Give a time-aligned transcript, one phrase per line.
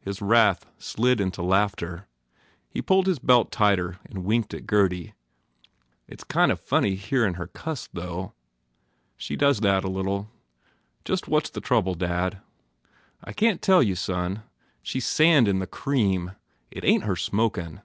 [0.00, 2.08] His wrath slid into laughter.
[2.70, 5.12] He pulled his belt tighter and winked at Gurdy.
[6.06, 8.34] "It s kind of funny hearin her cuss, though." THE FAIR REWARDS
[9.24, 10.30] "She over does that, a little.
[11.04, 12.40] Just what s the trouble, dad?"
[13.22, 14.42] "I can t tell you, son.
[14.82, 16.32] She s sand in the cream.
[16.70, 17.82] It ain t her smokin